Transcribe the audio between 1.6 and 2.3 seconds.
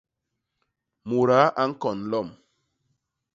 a ñkon lom.